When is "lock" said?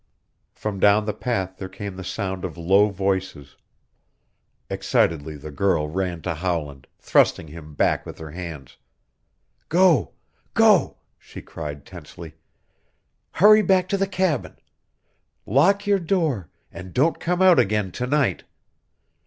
15.45-15.85